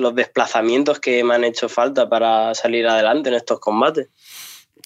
[0.00, 4.08] los desplazamientos que me han hecho falta para salir adelante en estos combates.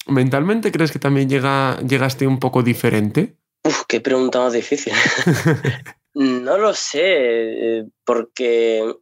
[0.07, 3.37] ¿Mentalmente crees que también llega, llegaste un poco diferente?
[3.65, 4.93] Uf, qué pregunta más difícil.
[6.15, 8.93] no lo sé, eh, porque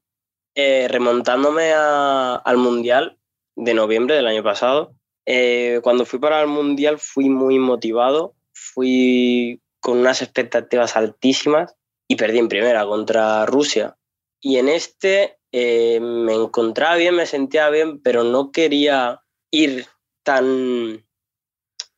[0.54, 3.18] eh, remontándome al Mundial
[3.56, 4.94] de noviembre del año pasado,
[5.26, 11.74] eh, cuando fui para el Mundial fui muy motivado, fui con unas expectativas altísimas
[12.08, 13.96] y perdí en primera contra Rusia.
[14.40, 19.86] Y en este eh, me encontraba bien, me sentía bien, pero no quería ir
[20.22, 21.04] tan,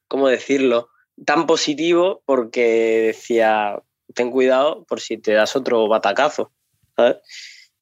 [0.09, 0.89] ¿cómo decirlo?,
[1.27, 3.83] tan positivo porque decía,
[4.15, 6.53] ten cuidado por si te das otro batacazo.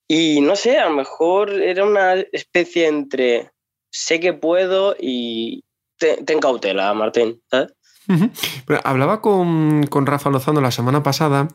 [0.08, 3.52] Y no sé, a lo mejor era una especie entre
[3.90, 5.64] sé que puedo y
[5.98, 7.42] ten cautela, Martín.
[8.82, 11.48] hablaba con, Rafa Lozano la semana pasada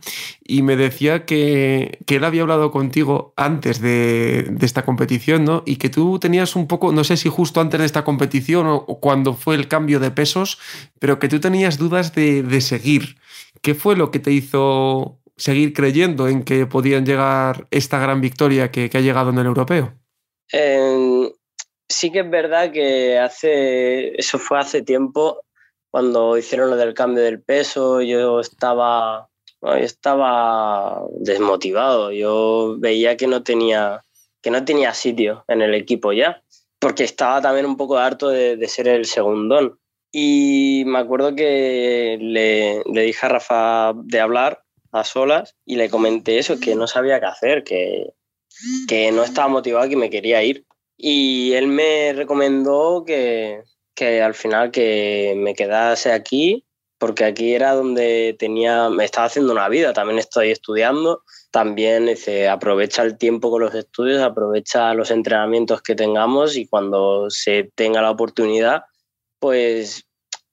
[0.43, 5.63] y me decía que, él había hablado contigo antes de, esta competición, ¿no?
[5.65, 8.85] Y que tú tenías un poco, no sé si justo antes de esta competición o,
[8.99, 10.59] cuando fue el cambio de pesos,
[10.99, 13.17] pero que tú tenías dudas de, de seguir.
[13.61, 18.71] ¿Qué fue lo que te hizo seguir creyendo en que podían llegar esta gran victoria
[18.71, 19.93] que, ha llegado en el europeo?
[21.87, 25.41] Sí que es verdad que hace, eso fue hace tiempo,
[25.89, 29.29] cuando hicieron lo del cambio del peso, yo estaba,
[29.77, 34.01] estaba desmotivado, yo veía que no tenía
[34.45, 36.43] que no tenía sitio en el equipo ya,
[36.77, 39.79] porque estaba también un poco harto de, de ser el segundón.
[40.11, 45.89] Y me acuerdo que le, le, dije a Rafa de hablar a solas y le
[45.89, 48.13] comenté eso, que no sabía qué hacer, que,
[48.87, 50.63] que no estaba motivado, que me quería ir.
[50.97, 56.65] Y él me recomendó que, que al final que me quedase aquí,
[56.97, 62.47] porque aquí era donde tenía, me estaba haciendo una vida, también estoy estudiando, también dice,
[62.47, 68.01] aprovecha el tiempo con los estudios, aprovecha los entrenamientos que tengamos y cuando se tenga
[68.01, 68.83] la oportunidad,
[69.39, 70.07] pues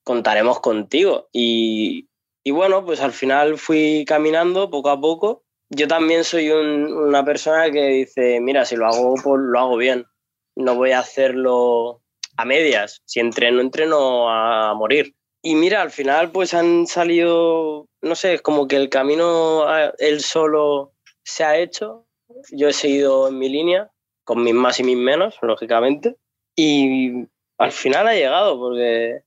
[0.05, 1.29] contaremos contigo.
[1.33, 2.09] Y,
[2.45, 5.45] y bueno, pues al final fui caminando poco a poco.
[5.71, 10.07] Yo también soy una persona que dice, mira, si lo hago, pues lo hago bien
[10.57, 12.03] no voy a hacerlo
[12.37, 13.03] a medias.
[13.05, 15.15] Si entreno, entreno a morir.
[15.43, 19.65] Y mira, al final pues han salido, no sé, como que el camino
[19.99, 20.93] él solo
[21.25, 22.07] se ha hecho.
[22.53, 23.91] Yo he seguido en mi línea,
[24.25, 26.17] con mis más y mis menos, lógicamente.
[26.57, 27.27] Y
[27.59, 29.23] al final ha llegado, porque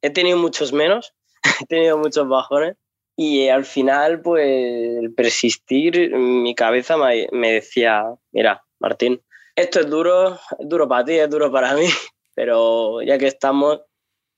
[0.00, 1.14] he tenido muchos menos,
[1.62, 2.76] he tenido muchos bajones.
[3.16, 9.20] Y al final, pues, el persistir, mi cabeza me decía, mira, Martín,
[9.58, 11.86] esto es duro, es duro para ti, es duro para mí,
[12.34, 13.80] pero ya que estamos,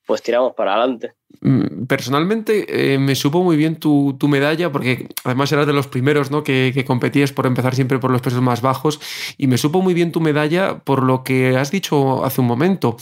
[0.06, 1.12] pues tiramos para adelante.
[1.42, 6.30] Mm, personalmente eh, me supo muy bien tu, medalla, porque además eras de los primeros
[6.30, 6.42] ¿no?
[6.42, 8.98] que, competías por empezar siempre por los pesos más bajos,
[9.36, 12.96] y me supo muy bien tu medalla por lo que has dicho hace un momento.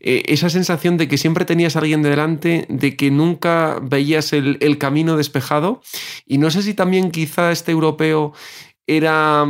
[0.00, 4.78] Eh, esa sensación de que siempre tenías a alguien delante, de que nunca veías el
[4.78, 5.82] camino despejado,
[6.26, 8.32] y no sé si también quizá este europeo
[8.86, 9.46] era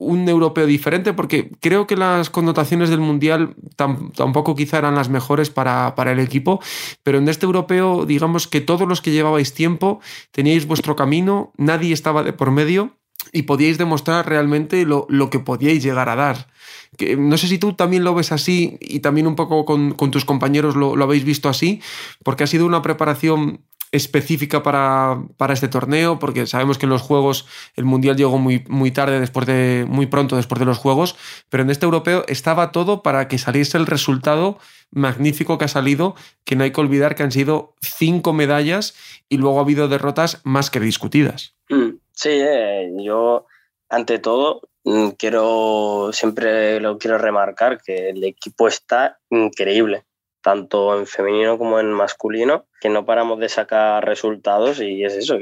[0.00, 5.50] un europeo diferente, porque creo que las connotaciones del Mundial tampoco quizá eran las mejores
[5.50, 6.58] para, el equipo,
[7.02, 10.00] pero en este europeo, digamos que todos los que llevabais tiempo
[10.32, 12.96] teníais vuestro camino, nadie estaba de por medio
[13.30, 16.48] y podíais demostrar realmente lo, que podíais llegar a dar.
[16.96, 20.24] Que, no sé si tú también lo ves así y también un poco con, tus
[20.24, 21.82] compañeros lo, lo habéis visto así,
[22.24, 23.60] porque ha sido una preparación
[23.92, 28.90] específica para, este torneo, porque sabemos que en los Juegos el Mundial llegó muy, muy
[28.90, 31.16] tarde, después de, muy pronto después de los Juegos,
[31.48, 34.58] pero en este europeo estaba todo para que saliese el resultado
[34.90, 38.94] magnífico que ha salido, que no hay que olvidar que han sido cinco medallas
[39.28, 41.54] y luego ha habido derrotas más que discutidas.
[41.68, 43.46] Mm, sí, eh, yo
[43.88, 50.04] ante todo mm, quiero, siempre lo quiero remarcar, que el equipo está increíble
[50.42, 55.36] tanto en femenino como en masculino, que no paramos de sacar resultados y es eso,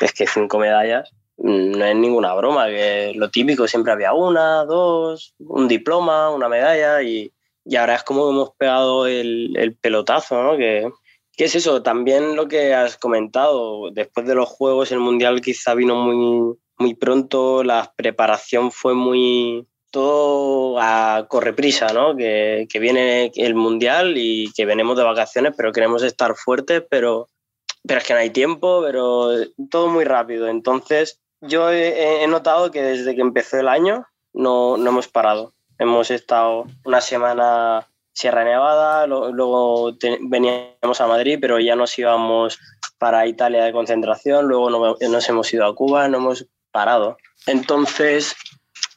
[0.00, 4.64] es que cinco medallas mm, no es ninguna broma, que lo típico siempre había una,
[4.64, 7.32] dos, un diploma, una medalla y,
[7.64, 10.56] y ahora es como hemos pegado el, el pelotazo, ¿no?
[10.56, 10.90] Que,
[11.34, 11.82] ¿Qué es eso?
[11.82, 16.94] También lo que has comentado, después de los Juegos el Mundial quizá vino muy, muy
[16.94, 22.16] pronto, la preparación fue muy, todo a correprisa, ¿no?
[22.16, 27.28] Que, viene el mundial y que venimos de vacaciones, pero queremos estar fuertes, pero,
[27.86, 29.28] pero es que no hay tiempo, pero
[29.70, 30.48] todo muy rápido.
[30.48, 35.52] Entonces, yo he, notado que desde que empezó el año no, no hemos parado.
[35.78, 42.58] Hemos estado una semana Sierra Nevada, luego veníamos a Madrid, pero ya nos íbamos
[42.98, 47.18] para Italia de concentración, luego nos hemos ido a Cuba, no hemos parado.
[47.46, 48.34] Entonces,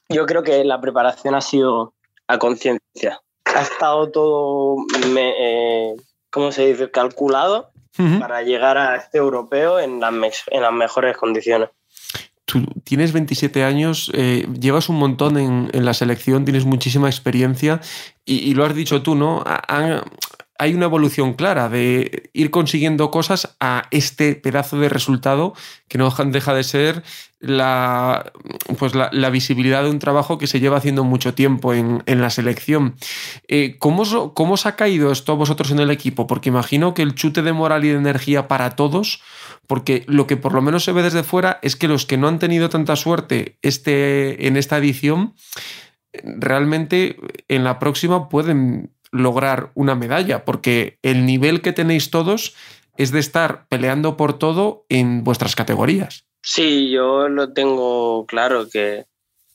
[0.09, 1.93] yo creo que la preparación ha sido
[2.27, 3.21] a conciencia.
[3.45, 4.77] Ha estado todo,
[5.17, 5.95] eh,
[6.29, 7.71] ¿cómo se dice?, calculado
[8.19, 10.13] para llegar a este europeo en las,
[10.47, 11.69] en las mejores condiciones.
[12.43, 17.79] Tú tienes 27 años, eh, llevas un montón en, la selección, tienes muchísima experiencia
[18.25, 19.43] y, lo has dicho tú, ¿no?
[20.57, 25.53] Hay una evolución clara de ir consiguiendo cosas a este pedazo de resultado
[25.87, 27.03] que no deja de ser
[27.39, 28.31] la,
[28.79, 32.95] pues la, visibilidad de un trabajo que se lleva haciendo mucho tiempo en, la selección.
[33.47, 36.25] Eh, ¿cómo, ¿Cómo os ha caído esto a vosotros en el equipo?
[36.25, 39.21] Porque imagino que el chute de moral y de energía para todos,
[39.67, 42.27] porque lo que por lo menos se ve desde fuera es que los que no
[42.27, 45.35] han tenido tanta suerte este, en esta edición,
[46.23, 52.56] realmente en la próxima pueden lograr una medalla, porque el nivel que tenéis todos
[52.97, 56.26] es de estar peleando por todo en vuestras categorías.
[56.41, 59.05] Sí, yo lo tengo claro, que,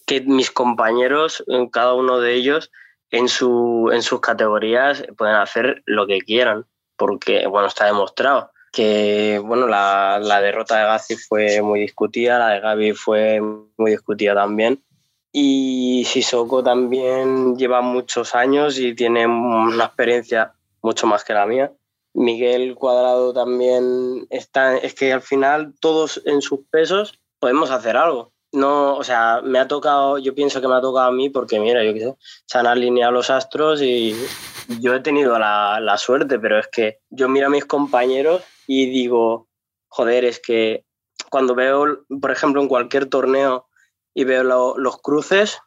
[0.07, 2.71] que mis compañeros, cada uno de ellos,
[3.11, 8.51] en, su, en sus categorías pueden hacer lo que quieran, porque, bueno, está demostrado.
[8.73, 13.91] que bueno, la, la derrota de Gazi fue muy discutida, la de Gaby fue muy
[13.91, 14.83] discutida también.
[15.33, 21.73] Y Sissoko también lleva muchos años y tiene una experiencia mucho más que la mía.
[22.15, 28.33] Miguel Cuadrado también está, es que al final todos en sus pesos podemos hacer algo.
[28.53, 31.61] No, o sea, me ha tocado, yo pienso que me ha tocado a mí porque,
[31.61, 32.17] mira, yo qué sé,
[32.47, 34.17] se han alineado los astros y
[34.81, 38.91] yo he tenido la, la suerte, pero es que yo miro a mis compañeros y
[38.91, 39.47] digo,
[39.87, 40.85] joder, es que
[41.31, 43.69] cuando veo, por ejemplo, en cualquier torneo
[44.15, 44.43] y veo
[44.77, 45.59] los cruces,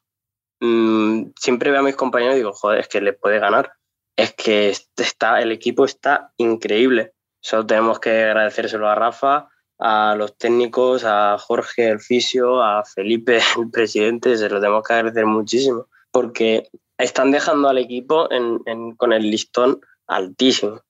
[0.59, 3.73] mmm, siempre veo a mis compañeros y digo, joder, es que les puede ganar.
[4.15, 7.13] Es que está, el equipo está increíble.
[7.41, 13.37] Solo tenemos que agradecérselo a Rafa, a los técnicos, a Jorge, el fisio, a Felipe,
[13.59, 19.13] el presidente, se lo tenemos que agradecer muchísimo, porque están dejando al equipo en, con
[19.13, 20.81] el listón altísimo.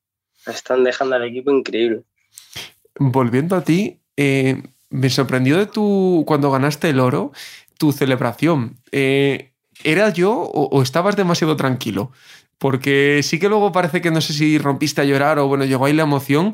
[0.46, 2.04] Están dejando al equipo increíble.
[3.00, 4.62] Volviendo a ti, eh,
[4.94, 7.32] me sorprendió de tu, cuando ganaste el oro,
[7.80, 8.78] tu celebración.
[8.92, 9.52] Eh,
[9.84, 12.12] ¿Era yo o, estabas demasiado tranquilo?
[12.60, 15.86] Porque sí que luego parece que no sé si rompiste a llorar o bueno, llegó
[15.86, 16.54] ahí la emoción,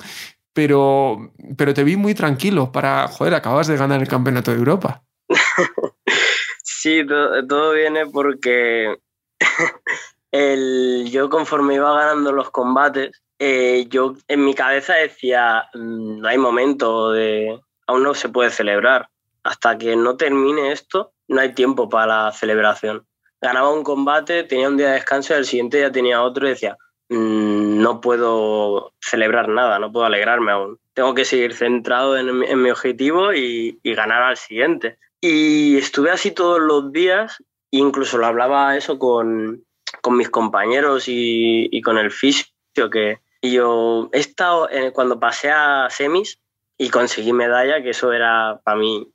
[0.54, 5.04] pero, pero te vi muy tranquilo para, joder, acabas de ganar el Campeonato de Europa.
[6.64, 8.96] sí, todo, viene porque
[10.32, 16.38] el, yo conforme iba ganando los combates, eh, yo en mi cabeza decía, no hay
[16.38, 17.60] momento de,
[17.90, 19.10] aún no se puede celebrar.
[19.44, 23.08] Hasta que no termine esto, no hay tiempo para la celebración.
[23.42, 26.52] Ganaba un combate, tenía un día de descanso y al siguiente ya tenía otro y
[26.52, 26.78] decía,
[27.10, 30.78] mmm, no puedo celebrar nada, no puedo alegrarme aún.
[30.94, 35.00] Tengo que seguir centrado en, mi objetivo y, y, ganar al siguiente.
[35.20, 39.64] Y estuve así todos los días, incluso lo hablaba eso con,
[40.02, 42.54] con mis compañeros y, y, con el fisio,
[42.92, 46.40] que yo he estado, en, cuando pasé a semis,
[46.82, 49.06] y conseguí medalla, que eso era para mí,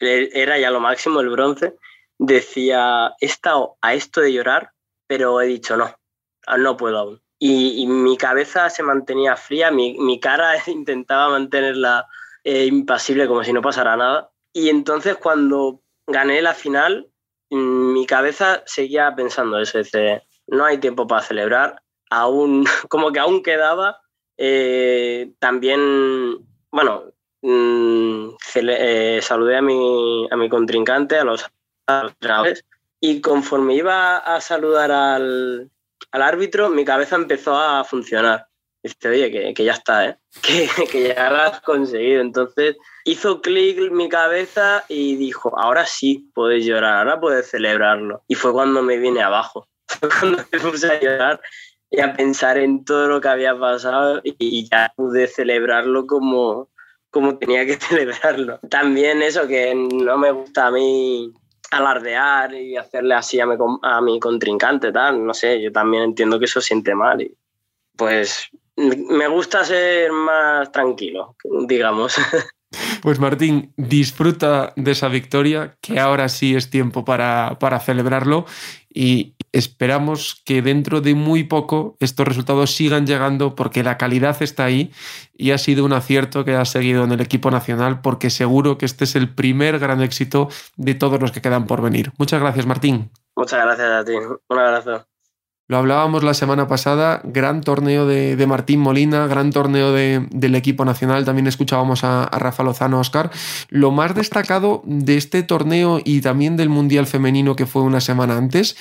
[0.00, 1.76] era ya lo máximo, el bronce.
[2.18, 4.72] Decía, he estado a esto de llorar,
[5.06, 5.94] pero he dicho no,
[6.58, 7.22] no puedo aún.
[7.38, 12.08] Y, mi cabeza se mantenía fría, mi, cara intentaba mantenerla
[12.42, 14.30] eh, impasible como si no pasara nada.
[14.52, 17.08] Y entonces cuando gané la final,
[17.50, 23.44] mi cabeza seguía pensando eso, dice, no hay tiempo para celebrar, aún, como que aún
[23.44, 24.00] quedaba,
[24.36, 27.12] eh, también bueno,
[27.42, 31.46] mmm, eh, saludé a mi, a mi contrincante, a los
[31.86, 32.64] entrenadores,
[32.98, 35.70] y conforme iba a saludar al,
[36.10, 38.46] al, árbitro, mi cabeza empezó a funcionar.
[38.82, 40.18] Dice, oye, que, ya está, ¿eh?
[40.90, 42.20] que, ya lo has conseguido.
[42.20, 48.22] Entonces hizo clic mi cabeza y dijo, ahora sí puedes llorar, ahora puedes celebrarlo.
[48.26, 51.40] Y fue cuando me vine abajo, fue cuando me a llorar
[51.92, 56.70] y a pensar en todo lo que había pasado y ya pude celebrarlo como,
[57.10, 58.58] como tenía que celebrarlo.
[58.70, 61.30] También eso que no me gusta a mí
[61.70, 66.38] alardear y hacerle así a mi, a mi contrincante, tal, no sé, yo también entiendo
[66.38, 67.34] que eso siente mal y
[67.96, 71.36] pues me gusta ser más tranquilo,
[71.66, 72.16] digamos.
[73.02, 78.46] Pues Martín, disfruta de esa victoria, que ahora sí es tiempo para, para celebrarlo
[78.94, 84.64] y esperamos que dentro de muy poco estos resultados sigan llegando porque la calidad está
[84.64, 84.92] ahí
[85.34, 88.86] y ha sido un acierto que ha seguido en el equipo nacional porque seguro que
[88.86, 92.12] este es el primer gran éxito de todos los que quedan por venir.
[92.18, 93.10] Muchas gracias, Martín.
[93.36, 94.12] Muchas gracias a ti.
[94.48, 95.11] Un abrazo.
[95.68, 100.56] Lo hablábamos la semana pasada, gran torneo de, de Martín Molina, gran torneo de, del
[100.56, 103.30] equipo nacional, también escuchábamos a, Rafa Lozano, Oscar.
[103.68, 108.36] Lo más destacado de este torneo y también del Mundial Femenino que fue una semana
[108.36, 108.76] antes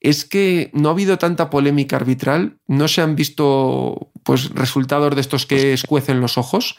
[0.00, 5.20] es que no ha habido tanta polémica arbitral, no se han visto pues, resultados de
[5.20, 6.76] estos que escuecen los ojos.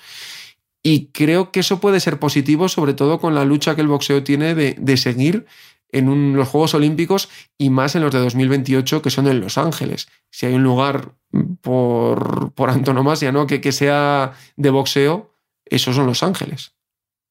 [0.82, 4.24] Y creo que eso puede ser positivo, sobre todo con la lucha que el boxeo
[4.24, 5.46] tiene de, de seguir
[5.94, 10.08] en los Juegos Olímpicos y más en los de 2028 que son en Los Ángeles.
[10.30, 11.14] Si hay un lugar
[11.62, 13.48] por, por antonomasia ¿no?
[13.48, 15.36] que, que sea de boxeo,
[15.66, 16.76] esos son Los Ángeles.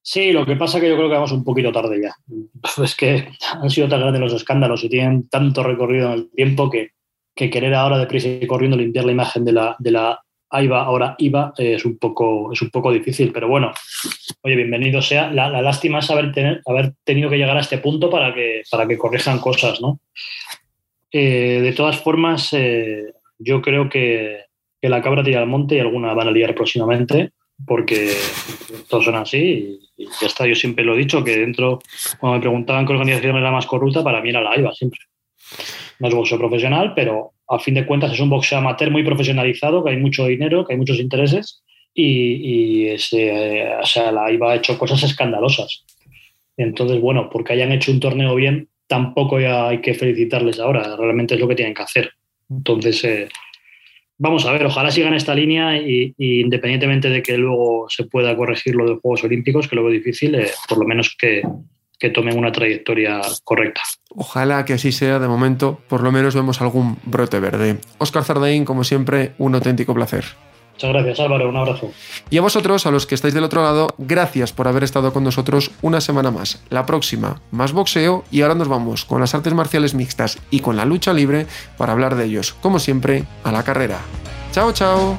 [0.05, 2.17] Sí, lo que pasa es que yo creo que vamos un poquito tarde ya.
[2.83, 3.29] Es que
[3.61, 6.91] han sido tan grandes los escándalos y tienen tanto recorrido en el tiempo que,
[7.37, 10.21] que querer ahora deprisa y corriendo limpiar la imagen de la, de la
[10.53, 13.73] AIBA, ahora IVA, eh, es, un poco, es un poco difícil, pero bueno,
[14.43, 15.31] oye, bienvenido sea.
[15.33, 18.63] La, la lástima es haber, tener, haber, tenido que llegar a este punto para que,
[18.71, 19.99] para que corrijan cosas, ¿no?
[21.11, 24.43] Eh, de todas formas, eh, yo creo que,
[24.81, 27.33] que, la cabra tira al monte y alguna van a liar próximamente,
[27.67, 28.13] porque
[28.89, 30.47] todos son así y, y, ya está.
[30.47, 31.79] Yo siempre lo he dicho, que dentro,
[32.21, 35.01] cuando me preguntaban qué organización era más corrupta, para mí era la AIBA, siempre.
[35.99, 39.85] No es boxeo profesional, pero a fin de cuentas es un boxeo amateur muy profesionalizado,
[39.85, 41.63] que hay mucho dinero, que hay muchos intereses
[41.95, 45.85] y, ese, o sea, la IVA ha hecho cosas escandalosas.
[46.57, 51.41] Entonces, bueno, porque hayan hecho un torneo bien, tampoco hay que felicitarles ahora, realmente es
[51.41, 52.11] lo que tienen que hacer.
[52.51, 53.29] Entonces, eh,
[54.19, 58.75] vamos a ver, ojalá sigan esta línea y, independientemente de que luego se pueda corregir
[58.75, 61.43] lo de Juegos Olímpicos, que lo veo difícil, eh, por lo menos que,
[61.99, 63.83] que tomen una trayectoria correcta.
[64.11, 67.79] Ojalá que así sea de momento, por lo menos vemos algún brote verde.
[67.99, 70.25] Oscar Zardaín, como siempre, un auténtico placer.
[70.73, 71.93] Muchas gracias Álvaro, un abrazo.
[72.31, 75.23] Y a vosotros, a los que estáis del otro lado, gracias por haber estado con
[75.23, 76.63] nosotros una semana más.
[76.71, 80.77] La próxima, más boxeo y ahora nos vamos con las artes marciales mixtas y con
[80.77, 83.99] la lucha libre para hablar de ellos, como siempre, a la carrera.
[84.51, 85.19] Chao, chao.